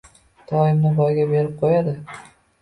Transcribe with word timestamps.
Toyimni 0.51 0.93
boyga 1.01 1.27
berib 1.33 1.53
qo‘yadi? 1.61 1.95